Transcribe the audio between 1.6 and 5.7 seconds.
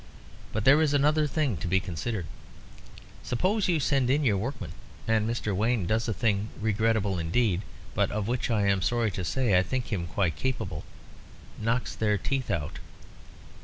be considered. Suppose you send in your workmen, and Mr.